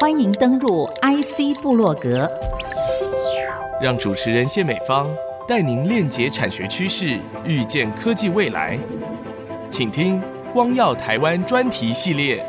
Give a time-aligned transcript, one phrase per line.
[0.00, 2.28] 欢迎登入 IC 部落格，
[3.80, 5.08] 让主持人谢美芳
[5.46, 8.76] 带您链接产学趋势，预见科技未来。
[9.70, 10.20] 请听
[10.52, 12.44] “光耀台湾”专题系列。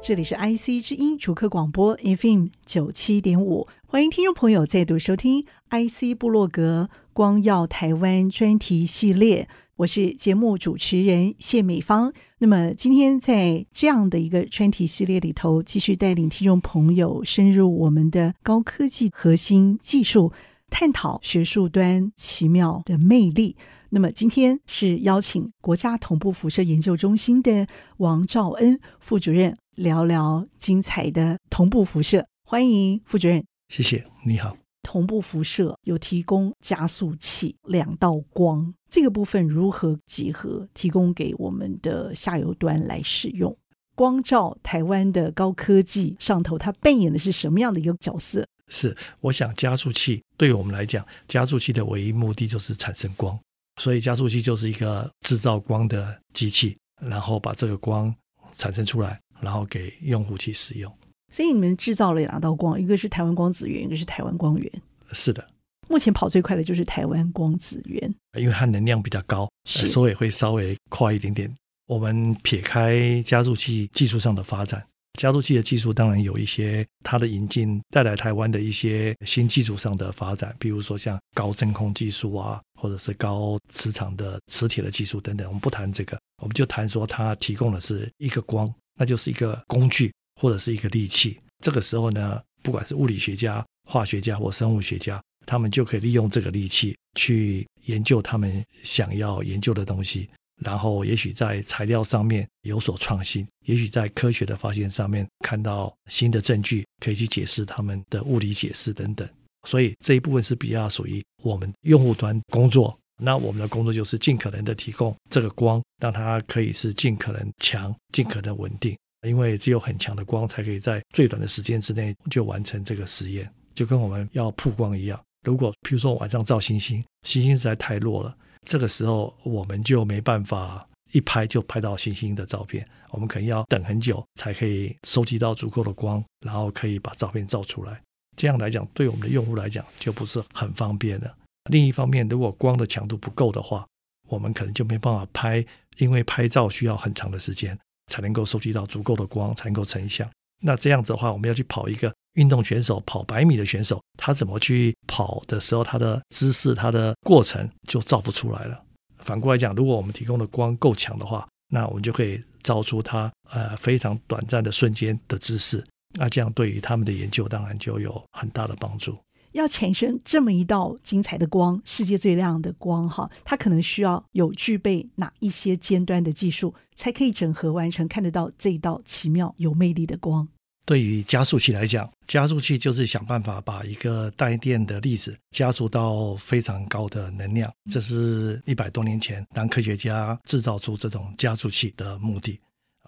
[0.00, 9.46] 这里是 IC 之音主客广播 FM 九七点五，欢迎听众朋友再度收听 IC 部落格“光耀台湾”专题系列。
[9.76, 12.12] 我是节目主持人谢美芳。
[12.38, 20.30] 那么今天在这样的一个专题系列里头，继续带领听众朋友深入我们的高科技核心技术，
[20.68, 23.56] 探讨学术端奇妙的魅力。
[23.88, 27.66] 那么今天是邀请国家同步辐射研究中心的
[27.96, 32.26] 王兆恩副主任聊聊精彩的同步辐射。
[32.44, 33.42] 欢迎副主任。
[33.68, 34.54] 谢谢，你好。
[34.82, 43.56] 同步辐射有提供加速器两道光，这个部分如何结合提供给我们的下游端来使用？
[43.94, 48.46] 光照台湾的高科技上头，它扮演的是什么样的一个角色？
[48.68, 53.38] 是，我想加速器对我们来讲，加速器的唯一目的就是产生光，
[53.80, 58.14] 所以加速器就是一个制造光的机器，然后把这个光
[58.52, 60.94] 产生出来，然后给用户去使用。
[61.30, 64.70] 所以你们制造了两道光，一个是台湾光子源，一个是台湾光源。
[65.12, 65.48] 是的，
[65.92, 71.54] 目前跑最快的就是台湾光子源，因为它能量比较高，是所以会稍微快一点点。
[71.86, 74.82] 我们撇开加速器技术上的发展，
[75.20, 85.46] 加速器的技术当然有一些它的引进带来台湾的一些新技术上的发展，比如说像高真空技术啊，或者是高磁场的磁铁的技术等等。
[85.46, 90.10] 我们不谈这个，我们就谈说它提供的是一个光，那就是一个工具。
[90.40, 100.28] 或者是一个利器，这个时候呢，不管是物理学家、化学家或生物学家，他们就可以利用这个利器去研究他们想要研究的东西，
[100.60, 109.28] 然后也许在材料上面有所创新，也许在科学的发现上面看到新的证据，可以去解释他们的物理解释等等。
[109.68, 112.98] 所以这一部分是比较属于我们用户端工作。
[113.20, 118.96] 那我们的工作就是尽可能的提供这个光，让它可以是尽可能强、尽可能稳定。
[119.28, 125.22] 因为只有很强的光，才可以在最短的时间之内就完成这个实验，就跟我们要曝光一样。
[125.42, 128.36] 如果譬如说晚上照星星，星星实在太弱了，
[128.66, 138.00] 这个时候我们就没办法一拍就拍到星星的照片，我们可能要等很久才可以收集到足够的光，然后可以把照片照出来。
[138.36, 141.34] 这样来讲，对我们的用户来讲就不是很方便了。
[141.70, 143.86] 另一方面，如果光的强度不够的话，
[144.28, 145.64] 我们可能就没办法拍，
[145.98, 147.78] 因为拍照需要很长的时间。
[148.08, 150.28] 才能够收集到足够的光，才能够成像。
[150.62, 158.82] 那这样子的话，我们要去跑一个运动选手，跑百米的选手，他怎么去跑的时候，他的姿势、他的过程就照不出来了。
[159.18, 165.84] 反过来讲，如果我们提供的光够强的话，那我们就可以照出他呃非常短暂的瞬间的姿势。
[166.14, 169.18] 那这样对于他们的研究，当然就有很大的帮助。
[169.52, 180.48] 要产生这么一道精彩的光，世界最亮的光，哈，它可能需要有具备哪一些尖端的技术，才可以整合完成看得到这一道奇妙有魅力的光？
[180.84, 192.60] 对于加速器来讲，加速器就是想办法把一个带电的粒子加速到非常高的能量，这是一百多年前当科学家制造出这种加速器的目的。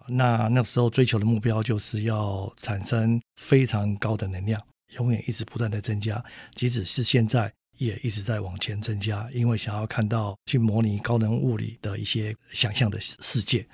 [0.06, 4.60] 那那时候追求的目标就是要产生非常高的能量。
[4.98, 6.24] 永远一直不断的增加，
[6.54, 13.66] 即使是现在也一直在往前增加，因为想要看到去模拟高能物理的一些想象的世界。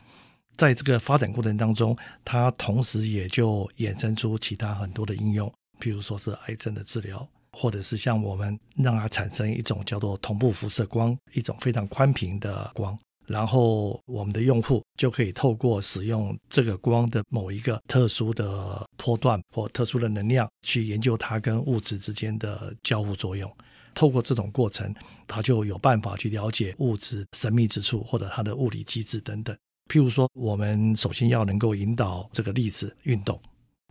[0.60, 5.50] 在这个发展过程当中，它同时也就衍生出其他很多的应用，
[5.80, 12.98] 譬如说是癌症的治疗，或者是像我们让它产生一种叫做同步辐射光，一种非常宽频的光。
[13.26, 23.50] 然后我们的用户就可以透过使用这个光的某一个特殊的波段或特殊的能量，去研究它跟物质之间的交互作用。
[23.94, 24.94] 透过这种过程，
[25.26, 29.56] 他就有办法去了解物质神秘之处或者它的物理机制等等。
[29.90, 33.42] 譬如说，我们首先要能够引导这个粒子运动，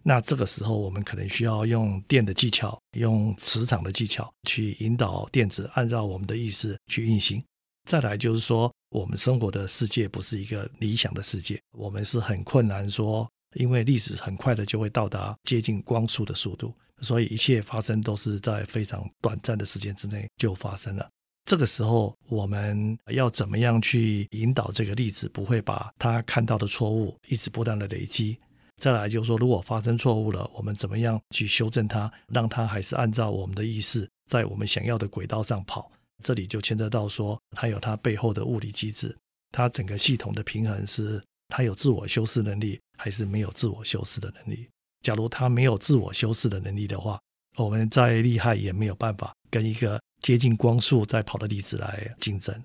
[0.02, 7.44] 那这个时候我们可能需要用电的技巧，用磁场的技巧去引导电子按照我们的意思去运行。
[7.84, 21.10] 再来就是说，我们生活的世界不是一个理想的世界，我们是很困难说，因为粒子很快的就会到达接近光速的速度，所以一切发生都是在非常短暂的时间之内就发生了。
[21.50, 28.38] 这个时候，我们要怎么样去引导这个粒子不会把它看到的错误一直不断的累积？
[28.78, 35.92] 再来就是说，如果发生错误了，我们怎么样去修正它，让它还是按照我们的意思，在我们想要的轨道上跑？
[36.24, 39.18] 这里就牵扯到说，它有它背后的物理机制，
[39.52, 44.70] 它整个系统的平衡是它有自我修饰能力，还是没有自我修饰的能力？
[45.02, 47.20] 假如它没有自我修饰的能力的话，
[47.58, 52.56] 我们再厉害也没有办法跟一个接近光速在跑的粒子来竞争。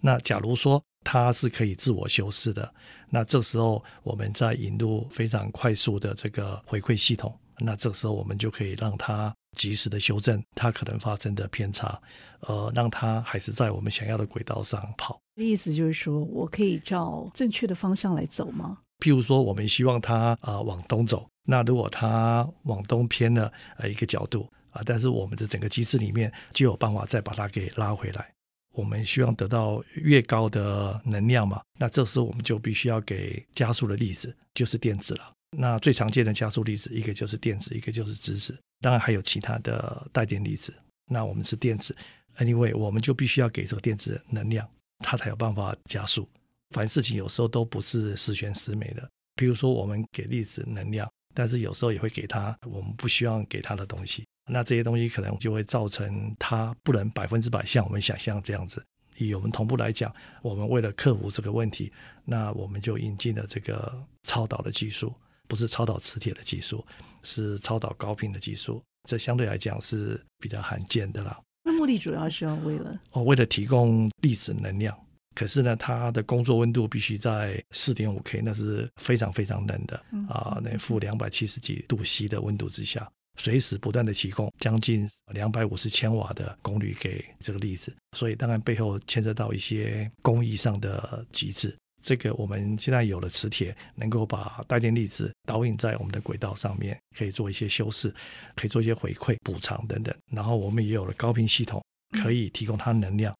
[0.00, 2.74] 那假如说它是可以自我修饰的，
[3.08, 12.00] 那这时候我们再引入非常快速的这个回馈系统，那这时候我们就可以让它及时的修正它可能发生的偏差，
[12.40, 15.20] 呃，让它还是在我们想要的轨道上跑。
[15.36, 18.78] 意思就是说我可以照正确的方向来走吗？
[18.98, 28.32] 譬如说，我们希望它呃往东走，那如果它往东偏了呃一个角度啊，但是我们的整个机制里面就有办法再把它给拉回来。
[28.74, 35.32] 我们希望得到越高的能量嘛，那这时候我们就必须要给加速的粒子，就是电子了。
[35.54, 40.74] 那最常见的加速粒子，一个就是电子，一个就是质子，当然还有其他的带电粒子。
[41.10, 41.94] 那我们是电子
[42.38, 44.66] ，anyway，我们就必须要给这个电子能量，
[45.00, 46.26] 它才有办法加速。
[46.70, 54.24] 凡事情有时候都不是十全十美的，比如说我们给粒子能量，但是有时候也会给它我们不希望给它的东西。
[54.46, 58.82] 那这些东西可能就会造成它不能百分之百像我们想象这样子。
[59.18, 60.12] 以我们同步来讲，
[60.42, 61.92] 我们为了克服这个问题，
[62.24, 63.92] 那我们就引进了这个
[64.22, 65.14] 超导的技术，
[65.46, 66.84] 不是超导磁铁的技术，
[67.22, 68.82] 是超导高频的技术。
[69.08, 71.38] 这相对来讲是比较罕见的啦。
[71.62, 74.98] 那目的主要是要为了哦，为了提供粒子能量。
[75.34, 79.96] 可是呢，它的工作温度必须在四点五 K，那是非常非常冷的
[80.28, 83.10] 啊，那负两百七十几度 C 的温度之下。
[83.38, 91.74] 随时不断的提供将近两百五十千瓦的功率给这个粒子，所以当然背后牵涉到一些工艺上的机制。
[92.02, 98.12] 这个我们现在有了磁铁，能够把带电粒子导引在我们的轨道上面，可以做一些修饰，
[98.56, 100.12] 可以做一些回馈补偿等等。
[100.30, 101.80] 然后我们也有了高频系统，
[102.20, 103.32] 可以提供它能量。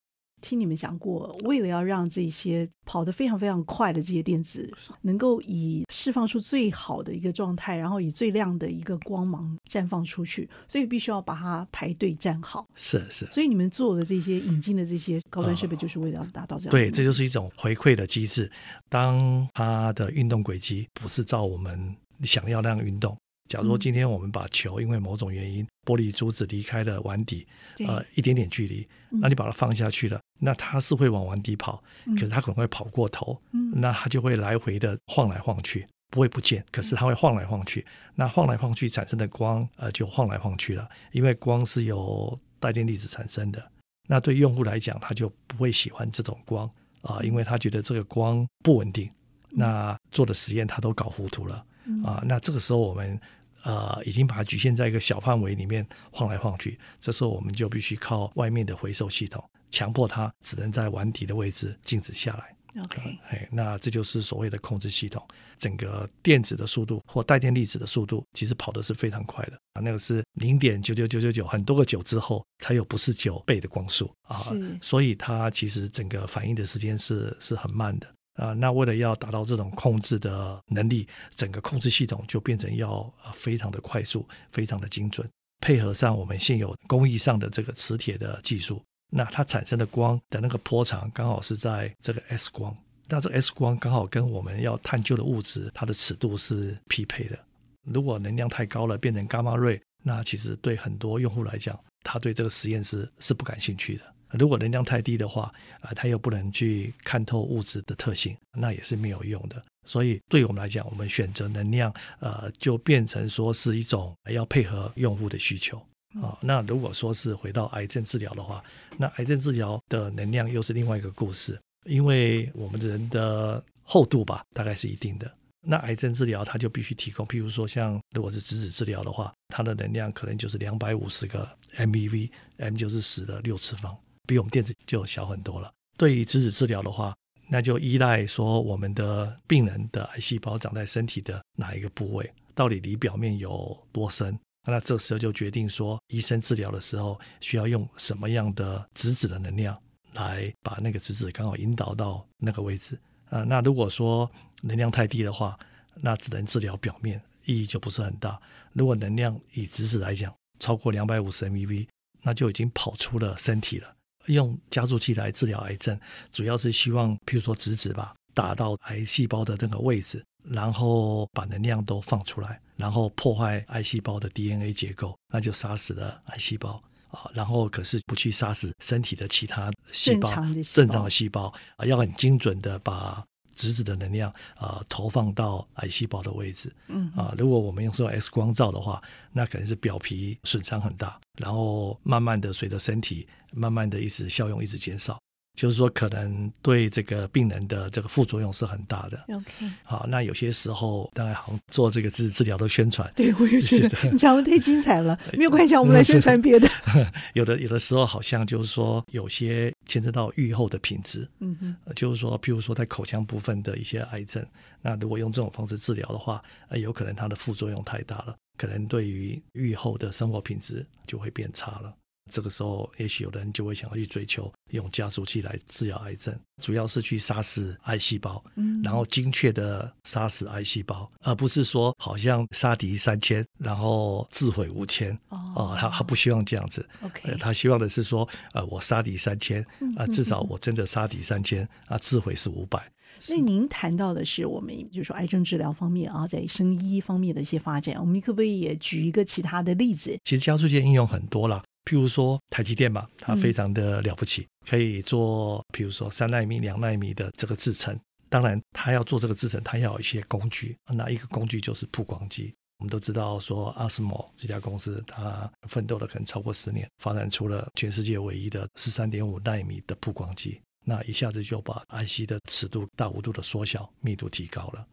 [0.42, 12.66] 听你们讲过，为了要让这些跑得非常非常快的这些电子能够以释放出最好的一个状态，然后以最亮的一个光芒绽放出去，所以必须要把它排队站好。
[12.74, 13.24] 是是。
[13.26, 16.70] 所以你们做的这些引进的这些高端设备，就是为了要达到这样。
[16.72, 18.50] 对，这就是一种回馈的机制。
[18.88, 23.16] 当它的运动轨迹不是照我们想要那样运动。
[23.52, 27.46] 假如今天我们把球因为某种原因玻璃珠子离开了碗底，
[27.86, 31.84] 呃一点点距离，那你把它放下去了，那它是会往碗底跑，
[32.16, 33.38] 可是它可能会跑过头，
[33.74, 37.84] 那它就会来回的晃来晃去，不会不见，可是它会晃来晃去，
[38.14, 43.70] 那晃来晃去产生的光，呃就晃来晃去了，因为光是由带电粒子产生的，
[44.08, 46.66] 那对用户来讲，他就不会喜欢这种光
[47.02, 49.10] 啊，因为他觉得这个光不稳定，
[49.50, 51.62] 那做的实验他都搞糊涂了
[52.02, 53.20] 啊，那这个时候我们。
[53.64, 62.56] 呃，已经把它局限在一个小范围里面晃来晃去，这时候我们就必须靠外面的回收系统，强迫它只能在碗底的位置静止下来。
[62.82, 65.22] OK，哎，那这就是所谓的控制系统。
[65.58, 74.42] 整个电子的速度或带电粒子的速度，其实跑的是非常快的啊，那个是零点九九九九九很多个九之后才有不是九倍的光速啊，
[74.80, 78.06] 所以它其实整个反应的时间是是很慢的。
[78.34, 85.28] 啊，那为了要达到这种控制的能力，整个控制系统就变成要啊非常的快速，非常的精准，
[85.60, 92.74] 配合上我们现有工艺上的这个磁铁的技术，那它产生的光的那个波长刚好是在这个 S 光，
[93.08, 97.38] 那这 S 光刚好跟我们要探究的物质它的尺度是匹配的。
[97.84, 104.04] 如果能量太高了，变成伽马瑞，那其实对很多用户来讲，他对这个实验室是不感兴趣的。
[104.38, 109.62] 如果能量太低的话，啊、它又不能去看透物质的特性，那也是没有用的。
[109.84, 115.80] 所以，对我们来讲，我们选择能量，呃，就变成说是一种要配合用户的需求
[116.20, 118.62] 啊、那如果说是回到癌症治疗的话，
[118.98, 125.32] 那癌症治疗的能量又是另外一个故事，因为我们人的厚度吧，大概是一定的。
[125.64, 133.96] 那癌症治疗它就必须提供，譬如说像如果是质子治疗的话，它的能量可能就是两百五十个 MeV，M 就是十的六次方。
[134.26, 135.72] 比我们电子就小很多了。
[135.96, 137.14] 对于质子治疗的话，
[137.48, 144.38] 那就依赖说我们的病人的癌细胞长在身体的哪一个部位，到底离表面有多深。
[144.64, 149.76] 那这时候就决定说，医生治疗的时候需要用什么样的质子的能量
[150.14, 152.98] 来把那个质子刚好引导到那个位置。
[153.28, 154.30] 啊，那如果说
[154.62, 155.58] 能量太低的话，
[155.96, 158.40] 那只能治疗表面，意义就不是很大。
[158.72, 161.88] 如果能量以质子来讲超过两百五十 MV，
[162.22, 163.94] 那就已经跑出了身体了。
[164.26, 165.98] 用加速器来治疗癌症，
[166.30, 177.30] 主要是希望，譬如说直指吧，打到癌细胞的这个位置，然后把能量都放出来，然后破坏癌细胞的 DNA 结构，那就杀死了癌细胞啊。
[177.34, 180.30] 然后可是不去杀死身体的其他细胞，
[180.72, 183.24] 正常的细胞啊，要很精准的把
[183.54, 186.72] 质子的能量啊、呃、投放到癌细胞的位置。
[186.88, 195.18] 嗯啊，如果我们用这种 X 光照的话，那可能是表皮损伤很大，然后慢慢的随着身体慢慢的一直效用一直减少。
[195.54, 199.22] 就是说，可能对这个病人的这个副作用是很大的。
[199.28, 205.16] OK，好，那有些时候，当然好像做这个质子治疗的宣传，对我也觉得 你讲的太精彩了。
[205.36, 206.66] 没有关系，我们来宣传别的。
[207.34, 211.28] 有的有的时候，好像就是说，有些牵扯到预后的品质。
[211.40, 214.42] 嗯哼，就是说，譬如说在口腔部分的一些癌症，
[214.80, 221.94] 那如果用这种方式治疗的话，呃，有可能它的副作用太大了，可能对于预后的生活品质就会变差了。
[222.32, 235.16] 这个时候，也许有的人就会想要去追求用加速器来治疗癌症，主要是去杀死癌细胞，嗯，然后精确的杀死癌细胞，而不是说好像杀敌三千，然后自毁五千。
[235.28, 239.62] 哦，他他不希望这样子，OK，他希望的是说，呃，我杀敌三千，
[239.96, 242.90] 啊，至少我真的杀敌三千，啊，自毁是五百。
[243.20, 250.18] 所以您谈到的是我们就是说癌症治疗方面啊，在生医方面的一些发展，我们可不可以也举一个其他的例子？
[250.24, 251.62] 其实加速器应用很多啦。
[251.84, 257.98] 譬如说台积电吧，它非常的了不起，可以做譬如说三纳米、两纳米的这个制程。
[258.28, 260.76] 当然，它要做这个制程，它要有一些工具。
[260.94, 262.54] 那一个工具就是曝光机。
[262.78, 270.60] 我们都知道说，ASML 这家公司，它奋斗了可能超过十年，发展出了全世界唯一的十三点五纳米的曝光机。
[270.84, 274.84] 那一下子就把 IC 的尺度大幅度的缩小，密度提高了。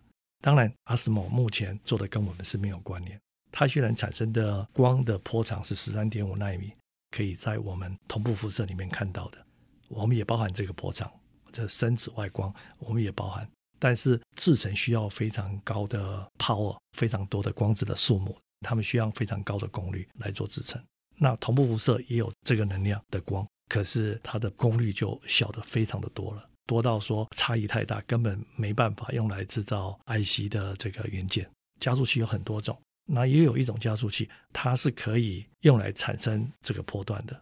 [0.42, 3.20] 当然，ASML 目前做的跟我们是没有关联。
[3.52, 6.72] 它虽然产生的光的波长是十三点五纳米。
[7.12, 9.44] 可以在我们同步辐射里面看到的，
[9.88, 11.12] 我们也包含这个波长，
[11.52, 13.50] 这深紫外光我们也包含。
[13.80, 20.80] 但是制程需要非常高的 power，非常多的光子的数目，它们需要非常高的功率来做制程。
[21.18, 31.50] 那同步辐射也有这个能量的光，可是它的功率就小得非常的多了，多到说差异太大，根本没办法用来制造 IC 的这个元件。
[31.80, 32.80] 加速器有很多种。
[33.12, 37.42] 那也有一种加速器，它是可以用来产生这个波段的。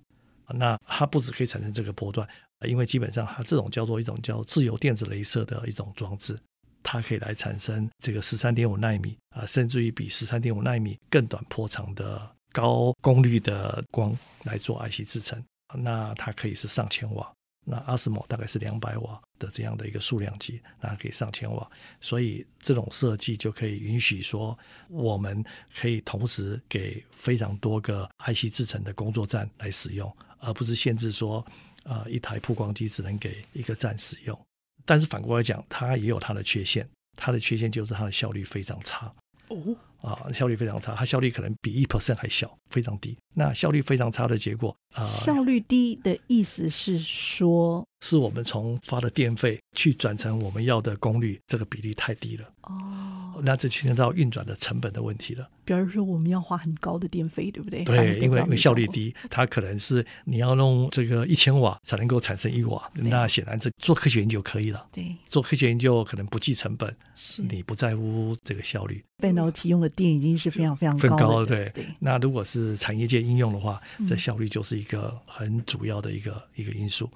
[0.55, 2.25] 那它不只可以产生这个波段，
[2.65, 6.39] 因为基本上它这种叫做一种叫自由电子雷射的一种装置，
[6.81, 15.43] 它可以来产生这个十三点五纳米啊，甚至于比十三点五纳米更短波长的高功率的光来做 IC 制程。
[15.75, 17.29] 那它可以是上千瓦。
[17.69, 21.69] 那阿斯莫大概是两百瓦的这样的一个数量级，那可以上千瓦，
[21.99, 24.57] 所以这种设计就可以允许说，
[24.87, 25.43] 我们
[25.77, 31.45] 可以同时给非常多个 IC 制程的工作站来使用，而不是限制说，
[31.83, 34.39] 呃，一台曝光机只能给一个站使用。
[34.85, 39.13] 但是反过来讲，它也有它的缺陷，它的缺陷就是它的效率非常差。
[39.49, 39.75] 哦。
[40.01, 43.17] 啊，效率非常差，它效率可能比一 percent 还小，非常低。
[43.33, 52.51] 那效率非常差的结果啊，效率低的意思是说，是我们从发的电费去转成我们要的功率，这个比例太低了。
[52.63, 55.49] 哦，那这牵扯到运转的成本的问题了。
[55.65, 57.83] 比如说，我们要花很高的电费，对不对？
[57.83, 64.87] 对，因为因为效率低，它可能是你要弄这个一千瓦才能够产生一瓦，那显然这做科学研究可以了。
[64.91, 69.03] 对，做科学研究可能不计成本，是你不在乎这个效率。
[69.17, 71.71] 半导体用的电已经是非常非常高的，对。
[71.73, 77.09] 对，那如果是产业界应用的话，这效率就是一个很主要的一个、嗯、一个因素。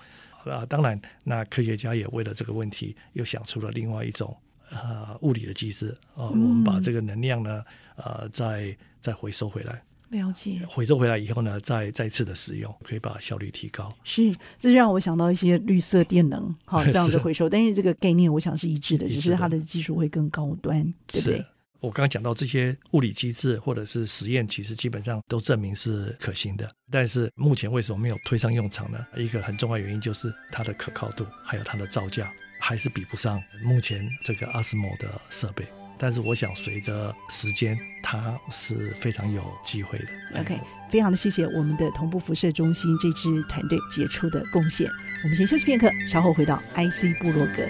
[0.44, 4.36] 啊，当然，那科学家也为了这个问题，又想出了另外一种
[4.72, 7.64] 呃物理的机制啊、呃，我们把这个能量呢，
[7.96, 9.82] 呃，再再回收回来。
[10.10, 10.60] 了解。
[10.68, 13.96] 回收回来以后呢，再再次的使用，可以把效率提高。
[14.04, 17.50] 是，这是让我想到一些绿色电能，好 这样子回收。
[17.50, 21.46] 但是这个概念，我想是一致的，只是它的技术会更高端，对不对？
[21.80, 26.70] 我刚刚讲到这些物理机制或者是实验，其实基本上都证明是可行的。
[26.92, 29.00] 但是目前为什么没有推上用场呢？
[29.16, 32.32] 一个很重要原因就是它的可靠度，还有它的造价
[32.62, 35.66] 还是比不上目前这个阿斯莫的设备。
[35.98, 40.40] 但是我想随着时间，它是非常有机会的。
[40.40, 44.90] OK，非常的谢谢我们的同步辐射中心这支团队杰出的贡献。
[45.24, 47.68] 我们先休息片刻，稍后回到 IC 部落格。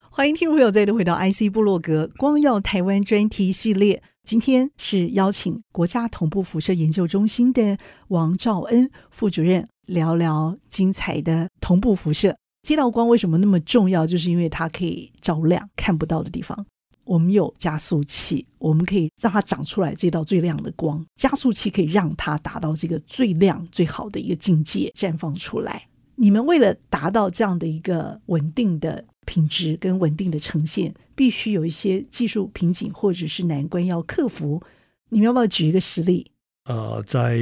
[0.00, 4.02] 欢迎听众朋友再度回到 IC 部落格光耀台湾专题系列。
[4.22, 7.78] 今天是邀请国家同步辐射研究中心的
[8.08, 12.36] 王兆恩副主任聊聊精彩的同步辐射。
[12.62, 14.06] 这道光为什么那么重要？
[14.06, 16.66] 就是因为它可以照亮看不到的地方。
[17.04, 21.06] 我们有加速器，我们可以让它长出来这道最亮的光。
[21.14, 25.86] 加速器可以让它达到这个最亮最好的一个境界，绽放出来。
[26.16, 34.60] 你们为了达到这样的一个稳定的品质跟稳定的呈现，必须有一些技术瓶颈或者是难关要克服。
[35.10, 36.28] 你们要不要举一个实例？
[36.66, 37.38] 呃，在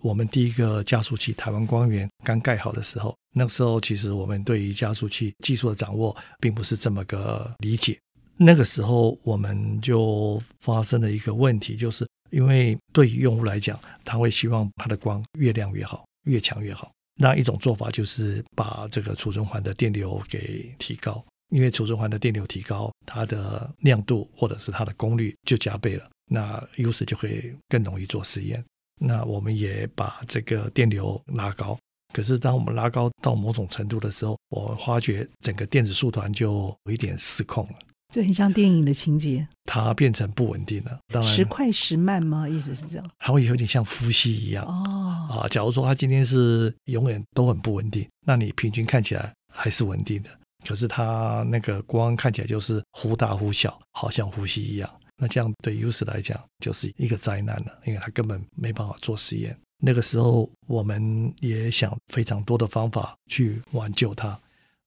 [0.00, 7.98] 我们第一个加速器台湾光源刚盖好的时候，那个时候其实我们对于加速器技术的掌握并不是这么个理解。
[8.36, 16.90] 那个时候我们就发生了一个问题，就是因为对于用户来讲，他会希望它的光越亮越好，越强越好。
[17.16, 26.10] 那一种做法就是把这个储存环的电流给提高，因为储存环的电流提高，它的亮度或者是它的功率就加倍了。
[26.26, 28.64] 那 user 就会更容易做实验。
[29.00, 31.78] 那我们也把这个电流拉高。
[32.12, 37.74] 可是当我们拉高到某种程度的时候，我发觉整个电子束团就有一点失控了。
[38.14, 39.44] 这很像电影的情节。
[39.64, 40.96] 它变成不稳定了。
[41.08, 42.48] 当然，时快时慢吗？
[42.48, 43.10] 意思是这样？
[43.18, 44.64] 它会有点像呼吸一样。
[44.64, 45.40] 哦。
[45.40, 50.30] 啊，假如说它今天是永远都很不稳定，那你平均看起来还是稳定的。
[50.64, 54.88] 可是它那个光看起来就是忽大忽小，好像呼吸一样。
[55.16, 56.04] 那这样对 U.S.
[56.04, 59.56] 来讲就是一个灾难了，因为他根本没办法做实验。
[59.78, 64.38] 那个时候我们也想非常多的方法去挽救它，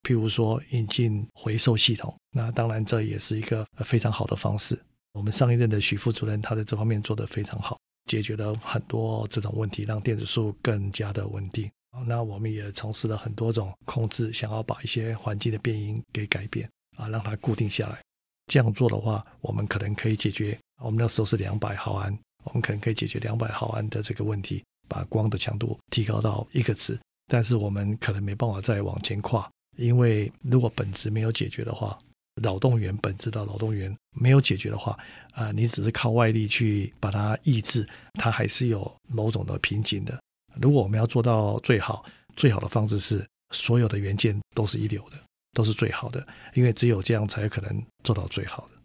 [0.03, 2.15] 譬如说引进回收系统。
[2.31, 4.79] 那当然这也是一个非常好的方式。
[5.13, 11.69] 我们上一任的许副主任他在这方面做得非常好，解决了很多这种问题，让电子束更加的稳定。
[12.05, 17.99] 那我们也从事了很多种控制，想要把一些环境的变因给改变啊，让它固定下来。
[18.47, 20.57] 这样做的话，我们可能可以解决。
[20.81, 26.97] 我们那时候是两百毫安，我们可能可以解决两百毫安的这个问题，把光的强度提高到一个值。
[27.27, 31.97] 但是我们可能没办法再往前跨，因为如果本质没有解决的话，
[32.41, 34.97] 扰动源本质的扰动源没有解决的话，
[35.33, 40.17] 啊、你只是靠外力去把它抑制，它还是有某种的瓶颈的。
[40.61, 45.17] 如果我们要做到最好，最好的方式是所有的元件都是一流的。
[45.57, 46.23] 都是最好的，
[46.53, 48.79] 因为只有这样才可能做到最好的。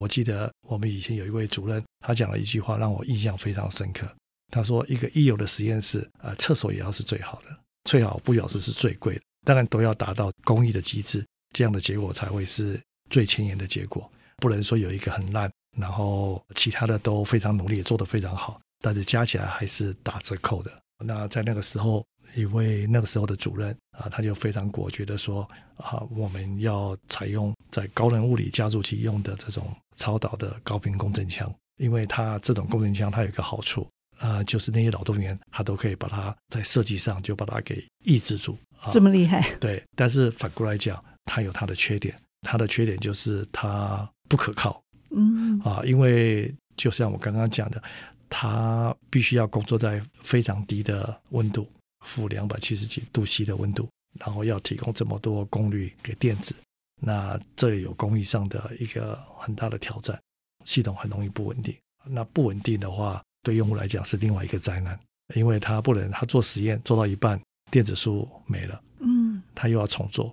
[0.00, 4.12] 我记得我们以前有一位主任，他讲了一句话让我印象非常深刻。
[4.52, 7.56] 他说：“一个一流的实验室，呃，厕所也要是最好的。
[7.84, 14.10] 最好不表示是最贵的，当然都要达到工艺的极致，这样的结果才会是最前沿的结果。
[14.38, 20.72] 不能说有一个很烂，然后其他的都非常努力，做得非常好，但是加起来还是打折扣的。
[21.04, 22.04] 那在那个时候。”
[22.34, 38.58] 一位那个时候的主任啊，他就非常果决的说啊，我们要采用在高能物理加速器用的这种超导的高频共振腔，因为它这种共振腔它有一个好处啊，就是那些扰动员他都可以把它在设计上就把它给抑制住。
[38.90, 39.48] 这么厉害？
[39.60, 44.82] 对，但是反过来讲，它有它的缺点，它的缺点就是它不可靠。
[45.10, 47.80] 嗯啊，因为就像我刚刚讲的，
[48.28, 51.66] 它必须要工作在非常低的温度。
[52.04, 53.88] 负两百七十几度 C 的温度，
[54.20, 56.54] 然后要提供这么多功率给电子，
[57.02, 60.16] 那这有工艺上的一个很大的挑战，
[60.64, 61.74] 系统很容易不稳定。
[62.04, 64.96] 那不稳定的话，对用户来讲是另外一个灾难，
[65.34, 67.40] 因为他不能他做实验做到一半，
[67.72, 70.32] 电子书没了，嗯，他又要重做。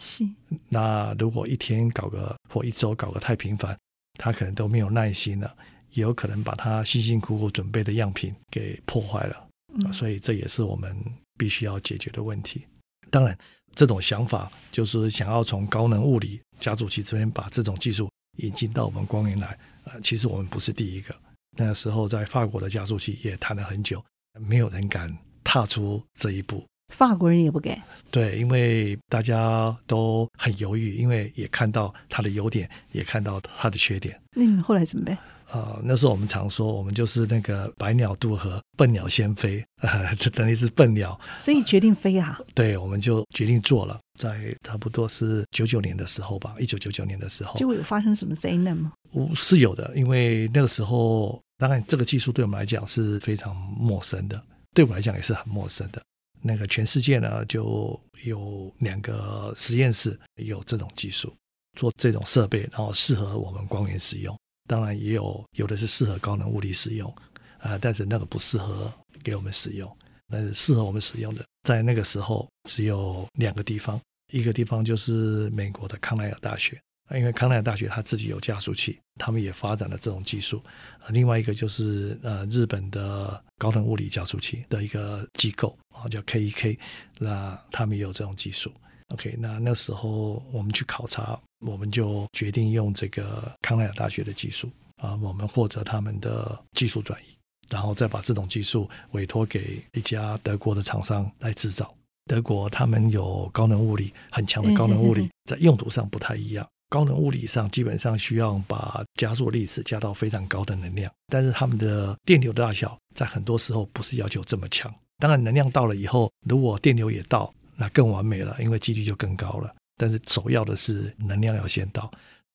[0.00, 0.28] 是。
[0.68, 3.78] 那如果一天搞个或一周搞个太频繁，
[4.18, 5.56] 他可能都没有耐心了，
[5.92, 9.48] 也有可能把他辛辛苦苦准备的样品给破坏了。
[9.92, 10.94] 所以这也是我们
[11.38, 12.62] 必须要解决的问题。
[13.10, 13.36] 当然，
[13.74, 19.58] 这种想法就是想要从高能物理加速器这边把这种技术引进到我们光源来。
[19.84, 21.14] 呃，其实我们不是第一个。
[21.56, 24.02] 那个时候在法国的加速器也谈了很久，
[24.40, 26.64] 没有人敢踏出这一步。
[26.94, 27.82] 法国人也不敢。
[28.10, 34.20] 对，因为大家都很犹豫，因为也看到它的优点，也看到它的缺点。
[34.36, 35.18] 那你们后来怎么办？
[35.52, 42.40] 啊、呃，那时候我们常说，我们就是那个百鸟渡河，笨鸟先飞，呃， 这等于是笨鸟，所以决定飞啊。
[42.54, 47.54] 对，我们就决定做了，在差不多是九九年的时候吧，一九九九年的时候。
[47.58, 48.92] 结果有发生什么灾难吗？
[49.34, 54.42] 是有的，因为那个时候，当然这个技术对我们来讲是非常陌生的，
[54.74, 56.02] 对我们来讲也是很陌生的。
[56.40, 61.32] 那个全世界呢，就有两个实验室有这种技术，
[61.78, 64.34] 做这种设备，然后适合我们光源使用。
[64.72, 67.14] 当然也有，有的是适合高能物理使用，
[67.58, 68.90] 啊、但是那个不适合
[69.22, 69.96] 给我们使用。
[70.30, 74.00] 但是适合我们使用的，在那个时候只有两个地方，
[74.32, 76.80] 一个地方就是美国的康奈尔大学，
[77.14, 80.62] 因为康奈尔大学它自己有加速器，他们也发展了这种技术。
[81.00, 86.78] 呃，另外一个就是呃日本的高能物理加速器的一个机构啊，叫 KEK，
[87.18, 88.72] 那他们也有这种技术。
[89.12, 91.38] OK，那那时候我们去考察。
[91.64, 97.26] 我们就决定用这个康奈尔大学的技术啊，我们获得他们的技术转移，
[97.70, 101.94] 然后再把这种技术委托给一家德国的厂商来制造。
[102.26, 106.66] 德国他们有高能物理，很强的高能物理，在用途上不太一样。
[106.88, 114.92] 高能物理上基本上需要把加速粒子加到非常高的能量，但是他们的电流的大小在很多时候不是要求这么强。
[115.20, 119.74] 当然，能量到了以后，如果电流也到，那更完美了，因为几率就更高了。
[119.96, 122.08] 但是首要的是能量要先到，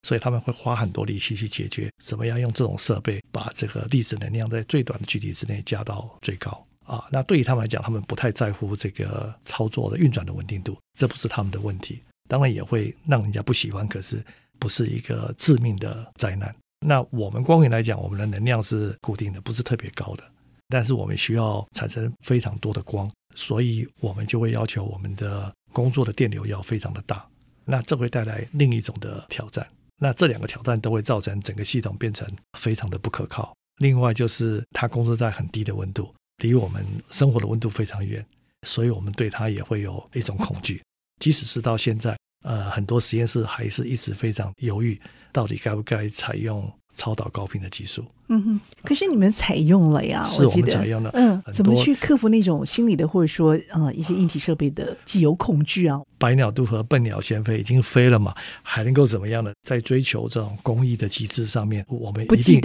[0.04, 7.06] 所以他们会花很多力气去解决怎么样用这种设备把这个粒子能量在最短的距离之内加到最高啊。
[7.12, 12.02] 那对于他们来讲，他们不太在乎这个操作的运转的稳定度，这不是他们的问题。
[12.30, 14.24] 当然也会让人家不喜欢，可是
[14.58, 16.56] 不是一个致命的灾难。
[16.86, 20.24] 那我们光源来讲，我们的能量是固定的，不是特别高的，
[20.69, 27.27] 但是我们需要产生非常多的光，所以我们就会要求我们的工作的电流要非常的大。
[27.65, 29.67] 那这会带来另一种的挑战。
[29.99, 32.27] 那这两个挑战都会造成整个系统变成
[32.58, 33.53] 非常的不可靠。
[33.80, 38.25] 另外就是它工作在很低的温度，离我们生活的温度非常远，
[38.65, 40.82] 所以我们对它也会有一种恐惧。
[41.19, 44.99] 即使是到现在，呃，很多实验室还是一直非常犹豫，
[45.32, 48.04] 到底该不该采用超导高频的技术。
[48.28, 51.10] 嗯哼，可是你们采用了呀，是我们采用了。
[51.14, 56.02] 嗯，怎么去克服那种心理的，或者说呃一些硬体设备的既有恐惧啊？
[56.18, 59.54] 百鸟渡河，笨鸟先飞，已经飞了嘛，还能够怎么样呢？
[59.64, 62.60] 在追求这种公益的机制上面，我们一定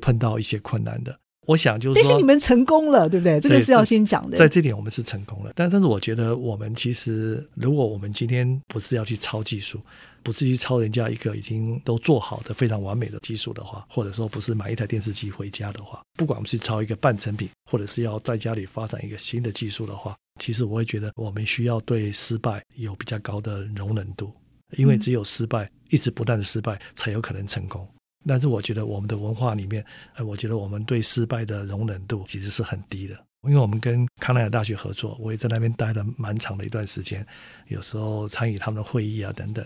[0.00, 1.16] 碰到一些困难的。
[1.46, 3.38] 我想就是说，但是你们成功了，对不对？
[3.38, 4.36] 这个是要先讲的。
[4.36, 5.52] 在这点，我们是成功了。
[5.54, 9.80] 但但是，我觉得我们其实，如果我们今天不是要去抄技术，
[10.26, 24.32] 不至于抄人家一个已经都做好的非常完美的技术的话，或者说不是买一台电视机回家的话，不管我们是抄一个半成品，或者是要在家里发展一个新的技术的话，其实我会觉得我们需要对失败有比较高的容忍度，
[24.76, 27.88] 因为只有失败，一直不断的失败，才有可能成功。
[28.26, 29.86] 但是我觉得我们的文化里面，
[30.16, 33.16] 呃，我觉得我们对失败的容忍度其实是很低的。
[33.46, 37.24] 因为我们跟康奈尔大学合作，我也在那边待了蛮长的一段时间，
[37.68, 39.64] 有时候参与他们的会议啊等等。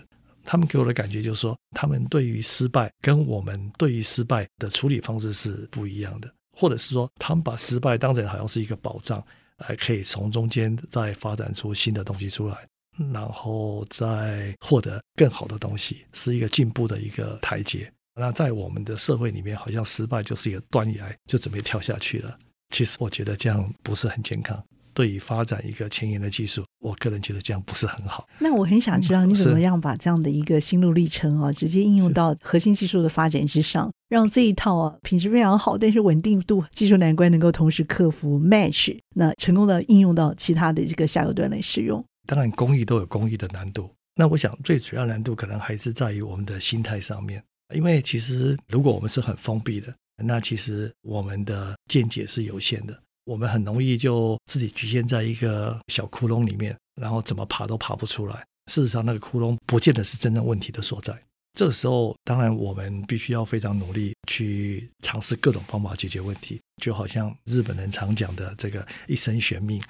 [0.51, 9.25] 他们给我的感觉就是说，他们对于失败跟我们对于失败的处理方式是不一样的，或者是说，他们把失败当成好像是一个保障，
[9.59, 12.67] 还可以从中间再发展出新的东西出来，
[13.13, 17.89] 然后再获得更好的东西，是一个进步的一个台阶。
[18.15, 22.37] 那在我们的社会里面，好像失败就是一个断崖，就准备跳下去了。
[22.75, 24.61] 其实我觉得这样不是很健康。
[24.93, 28.27] 对于发展一个前沿的技术，我个人觉得这样不是很好。
[28.39, 42.03] 那我很想知道你怎么样把这样的一个心路历程啊，直接应用到核心技术的发展之上，让这一套啊品质非常好，但是稳定度、技术难关能够同时克服 match，那成功的应用到其他的这个下游端来使用。
[42.27, 43.89] 当然，工艺都有工艺的难度。
[44.15, 47.41] 那我想最主要难度可能还是在于我们的心态上面。
[47.73, 53.01] 因为其实，如果我们是很封闭的，那其实我们的见解是有限的，
[53.31, 58.45] 我们很容易就自己局限在一个小窟窿里面，然后怎么爬都爬不出来。
[58.69, 61.17] 事实上，那个窟窿不见得是真正问题的所在。
[61.57, 69.81] 这个时候，当然我们必须要非常努力去尝试各种方法解决问题，就好像日本人常讲的这个一生悬命。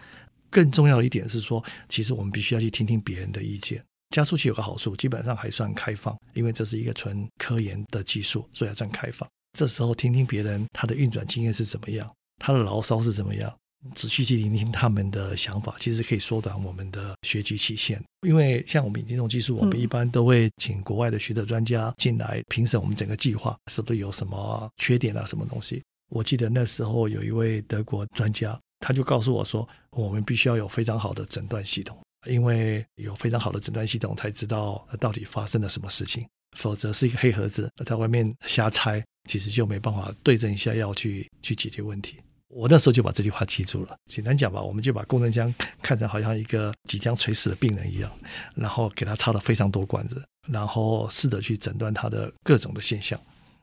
[0.51, 3.83] 更重要的一点是说，其实我们必须要去听听别人的意见。
[4.15, 9.27] 加速器有个好处，基本上还算开放，因为这是一个纯科研的技术，所以还算开放。
[9.57, 13.55] 这时候听听别人他的运转经验是怎么样，他的牢骚是怎么样，
[13.93, 18.03] 仔细去聆听他们的想法，其实可以缩短我们的学习期限。
[18.27, 25.83] 因为像我们引进这种技术，我们一般都会请国外的学者专家进来评审我们整个计划是不是有什么缺点啊，什么东西。
[26.09, 31.97] 我记得那时候有一位德国专家，他就告诉我说，我们必须要有非常好的诊断系统。
[32.29, 36.23] 因为有非常好的诊断系统，才知道到底发生了什么事情。
[36.55, 42.17] 否则是一个黑盒子，在外面瞎猜，其实就没办法对症下药去去解决问题。
[42.53, 43.95] 我那时候就把这句话记住了。
[44.07, 48.11] 简单讲吧，我们就把共振箱看成好像一个即将垂死的病人一样，
[48.55, 53.19] 然后给他插了非常多管子，然后试着去诊断他的各种的现象。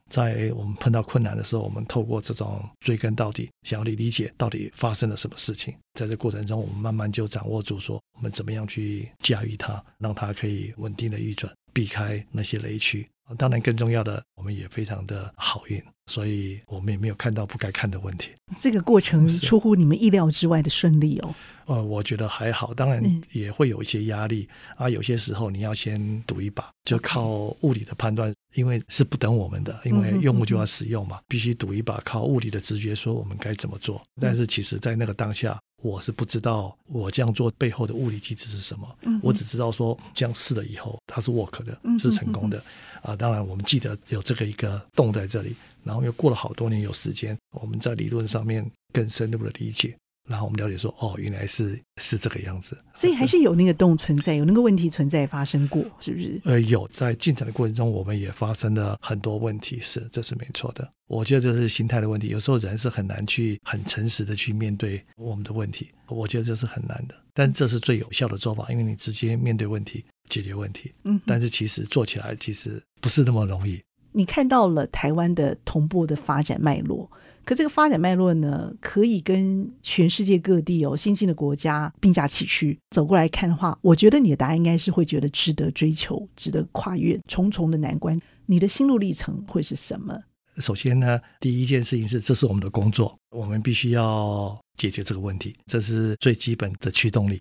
[0.08, 5.74] 在我们碰到困难的时候，我们透过这种追根到底，想要理解到底发生了什么事情。
[5.92, 13.08] 在这过程中，我们慢慢就掌握住说，我们怎么样去驾驭它，让它可以稳定的运转，避开那些雷区。
[13.36, 18.30] 当然，更重要的，我们也非常的好运，所以我们也没有看到不该看的问题。
[18.58, 21.32] 这个过程出乎你们意料之外的顺利哦。
[21.66, 23.00] 呃，我觉得还好，当然
[23.32, 24.88] 也会有一些压力、嗯、啊。
[24.88, 34.02] 有些时候你要先赌一把，就靠物理的判断，因为是不等我们的，因为用户就要使用嘛，必须赌一把，靠物理的直觉说我们该怎么做。
[34.18, 38.98] 但是其实，在那个当下，我是不知道我这样做背后的物理机制是什么。
[39.22, 42.62] 我只知道说这样试了以后，它是 work 的，是成功的
[43.00, 43.14] 啊。
[43.14, 49.96] 当然，我们记得有这个一个洞在这里，然后又过了好多年有时间，我们在理论上面更深入的理解。
[50.28, 56.40] 然后我们了解说，哦，原来是是这个样子，所以还是有那个洞存在，有那个问题存在发生过，是不是？
[56.44, 60.86] 呃，有在进展的过程中，我们也发生了很多问题，是，这是没错的。
[61.06, 67.14] 我觉得这是心态的问题，有时候人是很难去很诚实的去面对我们的问题，我觉得这是很难的。
[67.32, 70.92] 但这是最有效的做法，因为你直接面对问题，解决问题。
[71.04, 73.80] 嗯，但是其实做起来其实不是那么容易。
[74.12, 77.10] 你看到了台湾的同步的发展脉络。
[77.48, 82.78] 可这个发展脉络呢，可以跟全世界各地有、哦、新兴的国家并驾齐驱。
[82.90, 88.20] 走过来看的话，我觉得你的答案应该是会觉得值得追求、值得跨越重重的难关。
[88.44, 90.14] 你的心路历程会是什么？
[90.58, 97.40] 首先呢，第一件事情是，这是我们的工作，我们必须要解决这个问题，这是最基本的驱动力。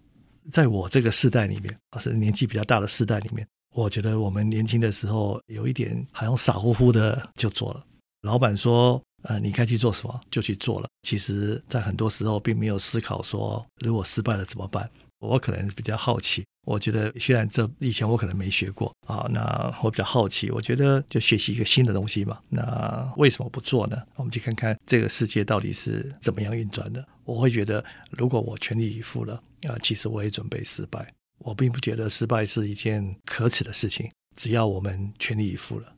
[0.54, 7.84] 在我这个世代里面，是年纪比较大的世代里面，我觉得我们年轻的时候有一点好像傻乎乎的就做了。
[8.22, 9.04] 老板说。
[9.24, 10.88] 呃，你该去做什么就去做了。
[11.04, 14.90] 其实，在很多时候并没有思考说，如果失败了怎么办。
[15.20, 22.40] 我可能比较好奇，我觉得虽然这以前我可能没学过啊，那我比较好奇，我觉得就学习一个新的东西嘛。
[22.50, 23.98] 那为什么不做呢？
[24.14, 27.04] 我们去看看这个世界到底是怎么样运转的。
[27.24, 31.12] 我会觉得，如果我全力以赴了啊，其实我也准备失败。
[31.40, 35.96] 我并不觉得失败是一件可耻的事情，只要我们全力以赴了。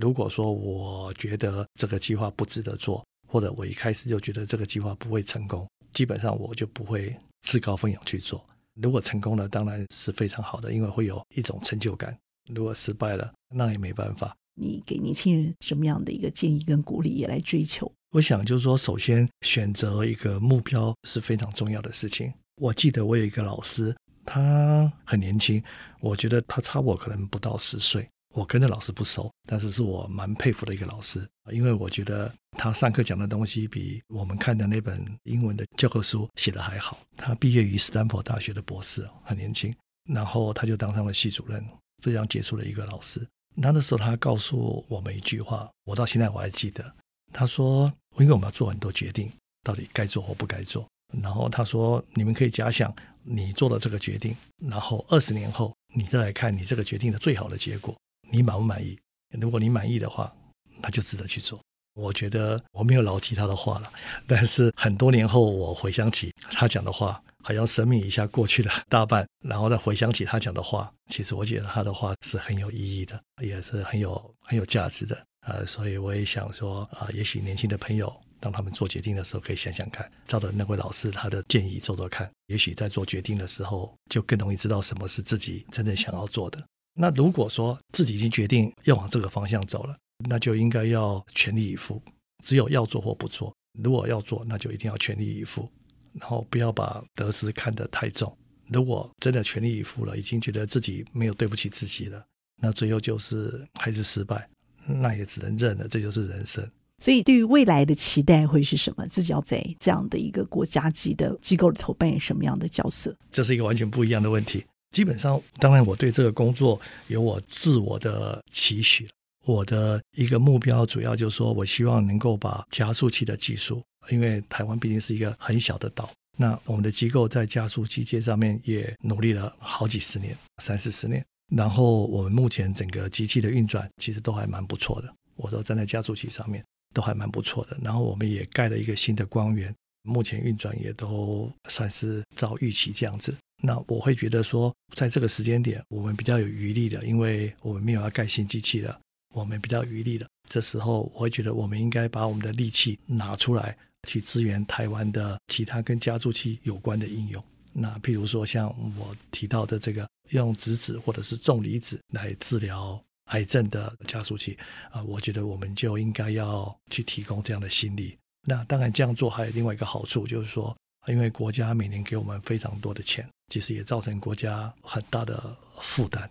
[0.00, 8.44] 如果说我觉得这个计划不值得做，或者我一开始就觉得这个计划不会成功，基本上我就不会自告奋勇去做。
[8.74, 12.16] 如果成功了，当然是非常好的，因为会有一种成就感。
[12.52, 14.36] 如果失败了，那也没办法。
[14.56, 17.90] 你给年轻人什么样的一个建议跟鼓励，也来追求？
[18.10, 22.32] 我想就是说，首先选择一个目标是非常重要的事情。
[22.60, 25.62] 我记得我有一个老师，他很年轻，
[26.00, 28.08] 我觉得他差我可能不到十岁。
[28.34, 36.98] 我跟那老师不熟，但是是我蛮佩服的一个老师，因为我觉得他上课讲的东西比我们看的那本英文的教科书写的还好。
[37.16, 39.72] 他毕业于斯坦福大学的博士，很年轻，
[40.12, 41.64] 然后他就当上了系主任，
[42.02, 43.24] 非常杰出的一个老师。
[43.54, 46.92] 那那时候他告诉我们一句话，我到现在我还记得。
[47.32, 50.84] 他说：“因为我们要做很多决定，到底该做或不该做。”
[51.22, 52.92] 然后他说：“你们可以假想
[53.22, 54.36] 你做了这个决定，
[54.68, 57.94] 然后二十年后你再来看你这个决定的最好的结果。”
[58.30, 58.98] 你满不满意？
[59.40, 60.34] 如果你满意的话，
[60.80, 61.60] 那就值得去做。
[61.94, 63.92] 我觉得我没有牢记他的话了，
[64.26, 75.24] 但是很多年后我回想起他讲的话，好像生命一下过去了大半，然后再回想起他讲的话，其实我觉得他的话是很有意义的，也是很有很有价值的。
[75.46, 86.66] 呃，所以我也想说，啊、也许年轻的朋友当他们做决定的时候，可以想想看，照着那位老师他的建议做做看，也许在做决定的时候，就更容易知道什么是自己真正想要做的。
[86.94, 89.96] 那如果说自己已经决定要往这个方向走了，
[90.28, 92.00] 那就应该要全力以赴。
[92.44, 95.66] 只有要做或不做，如果要做，那就一定要全力以赴，
[96.12, 98.36] 然后不要把得失看得太重。
[98.68, 102.22] 如果真的全力以赴了，已经觉得自己没有对不起自己了，
[102.60, 104.48] 那最后就是还是失败，
[104.86, 106.68] 那也只能认了，这就是人生。
[107.02, 109.06] 所以，对于未来的期待会是什么？
[109.06, 113.16] 自己要在这样的一个国家级的机构里头扮演什么样的角色？
[113.30, 114.64] 这是一个完全不一样的问题。
[114.94, 119.08] 基本上，当然，我对这个工作有我自我的期许。
[119.44, 131.22] 我的一个目标主要就是说，我希望能够把加速器的技术，因为台湾毕竟是一个很小的岛，那我们的机构在加速机界上面也努力了好几十年，三四十年。
[131.52, 135.12] 然后我们目前整个机器的运转其实都还蛮不错的。
[135.34, 137.76] 我都站在加速器上面都还蛮不错的。
[137.82, 143.34] 然后我们也盖了一个新的光源，目前运转也都算是照预期这样子。
[143.66, 149.00] 那我会觉得说，在这个时间点，我们比较有余力的，因为我们没有要盖新机器了，
[149.34, 150.26] 我们比较余力的。
[150.50, 153.74] 这时候，我会觉得我们应该把我们的力气拿出来，
[154.06, 157.42] 去支援台湾的其他跟加速器有关的应用。
[157.72, 164.58] 那譬如说，像我提到的这个用质子或者是重离子来治疗癌症的加速器
[164.90, 168.14] 啊，我觉得我们就应该要去提供这样的心力。
[168.46, 170.76] 那当然，这样做还有另外一个好处，就是说，
[171.08, 173.26] 因为国家每年给我们非常多的钱。
[173.48, 176.28] 其实也造成国家很大的负担，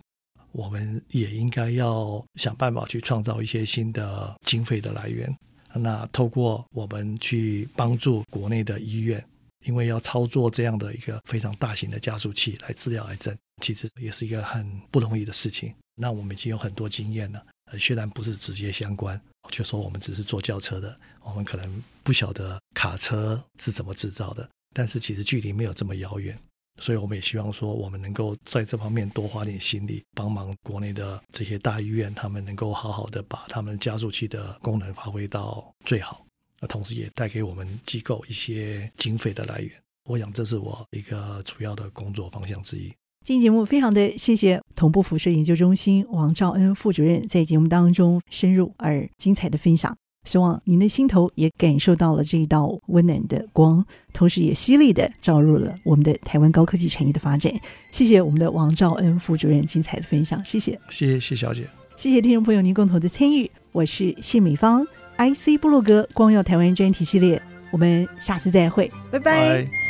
[0.52, 5.34] 我们也应该要想办法去创造一些新的经费的来源。
[5.74, 9.24] 那透过我们去帮助国内的医院，
[9.66, 15.74] 因为要操作这样的一个非常大型的加速器来治疗癌症，其实也是一个很不容易的事情。
[15.96, 17.44] 那我们已经有很多经验了，
[17.78, 26.38] 虽然不是直接相关，就说我们只是做轿车的，我们可能不晓得卡车是怎么制造的，但是其实距离没有这么遥远。
[26.80, 36.26] 所以我们也希望说，我们能够在这方面多花点心力，帮忙国内的这些大医院，他们能够好好的把他们加速器的功能发挥到最好，
[36.60, 39.70] 那同时也带给我们机构一些经费的来源。
[40.08, 42.92] 我想这是我一个主要的工作方向之一。
[43.24, 57.52] 今天节目非常的谢谢同步辐射研究中心王兆恩副主任在节目当中深入而精彩的分享，希望您的心头也感受到了这一道温暖的光，同时也犀利的照入了我们的台湾高科技产业的发展。
[57.90, 64.86] 谢谢我们的王兆恩副主任精彩的分享，谢谢，谢谢谢小姐，谢谢听众朋友您共同的参与，我是谢美芳
[65.18, 69.62] ，IC 部落格光耀台湾专题系列，我们下次再会，拜拜。
[69.62, 69.83] Bye